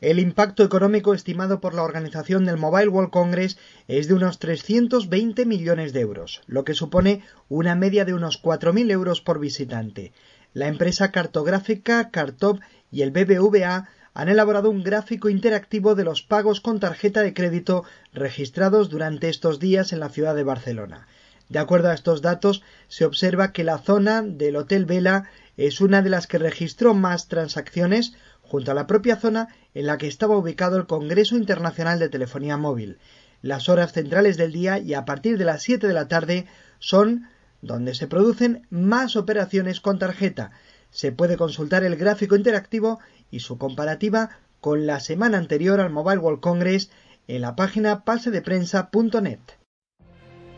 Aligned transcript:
El 0.00 0.20
impacto 0.20 0.62
económico 0.62 1.12
estimado 1.12 1.60
por 1.60 1.74
la 1.74 1.82
organización 1.82 2.44
del 2.44 2.56
Mobile 2.56 2.86
World 2.86 3.10
Congress 3.10 3.58
es 3.88 4.06
de 4.06 4.14
unos 4.14 4.38
320 4.38 5.44
millones 5.44 5.92
de 5.92 6.00
euros, 6.00 6.40
lo 6.46 6.62
que 6.62 6.74
supone 6.74 7.24
una 7.48 7.74
media 7.74 8.04
de 8.04 8.14
unos 8.14 8.40
4.000 8.40 8.92
euros 8.92 9.20
por 9.20 9.40
visitante. 9.40 10.12
La 10.54 10.68
empresa 10.68 11.10
cartográfica 11.10 12.10
Cartop 12.10 12.60
y 12.92 13.02
el 13.02 13.10
BBVA 13.10 13.88
han 14.14 14.28
elaborado 14.28 14.70
un 14.70 14.84
gráfico 14.84 15.30
interactivo 15.30 15.96
de 15.96 16.04
los 16.04 16.22
pagos 16.22 16.60
con 16.60 16.78
tarjeta 16.78 17.22
de 17.22 17.34
crédito 17.34 17.82
registrados 18.12 18.90
durante 18.90 19.28
estos 19.28 19.58
días 19.58 19.92
en 19.92 19.98
la 19.98 20.10
ciudad 20.10 20.36
de 20.36 20.44
Barcelona. 20.44 21.08
De 21.48 21.58
acuerdo 21.58 21.88
a 21.88 21.94
estos 21.94 22.22
datos, 22.22 22.62
se 22.86 23.04
observa 23.04 23.52
que 23.52 23.64
la 23.64 23.78
zona 23.78 24.22
del 24.22 24.56
Hotel 24.56 24.84
Vela 24.84 25.28
es 25.56 25.80
una 25.80 26.02
de 26.02 26.10
las 26.10 26.28
que 26.28 26.38
registró 26.38 26.94
más 26.94 27.26
transacciones 27.26 28.12
junto 28.48 28.70
a 28.70 28.74
la 28.74 28.86
propia 28.86 29.16
zona 29.16 29.48
en 29.74 29.86
la 29.86 29.98
que 29.98 30.08
estaba 30.08 30.36
ubicado 30.36 30.76
el 30.76 30.86
Congreso 30.86 31.36
Internacional 31.36 31.98
de 31.98 32.08
Telefonía 32.08 32.56
Móvil. 32.56 32.98
Las 33.42 33.68
horas 33.68 33.92
centrales 33.92 34.36
del 34.36 34.52
día 34.52 34.78
y 34.78 34.94
a 34.94 35.04
partir 35.04 35.38
de 35.38 35.44
las 35.44 35.62
7 35.62 35.86
de 35.86 35.92
la 35.92 36.08
tarde 36.08 36.46
son 36.78 37.28
donde 37.60 37.94
se 37.94 38.06
producen 38.06 38.66
más 38.70 39.16
operaciones 39.16 39.80
con 39.80 39.98
tarjeta. 39.98 40.50
Se 40.90 41.12
puede 41.12 41.36
consultar 41.36 41.84
el 41.84 41.96
gráfico 41.96 42.36
interactivo 42.36 43.00
y 43.30 43.40
su 43.40 43.58
comparativa 43.58 44.30
con 44.60 44.86
la 44.86 45.00
semana 45.00 45.38
anterior 45.38 45.80
al 45.80 45.90
Mobile 45.90 46.18
World 46.18 46.40
Congress 46.40 46.90
en 47.28 47.42
la 47.42 47.54
página 47.54 48.04
pasedeprensa.net. 48.04 49.40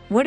What? 0.08 0.27